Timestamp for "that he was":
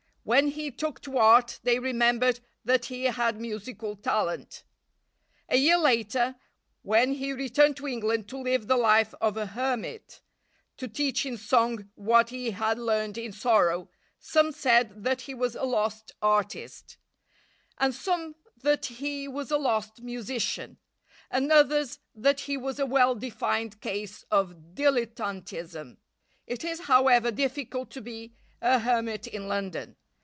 15.03-15.55, 18.57-19.49, 22.13-22.77